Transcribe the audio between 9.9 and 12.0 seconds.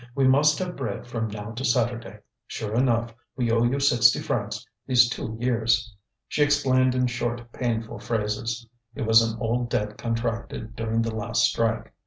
contracted during the last strike.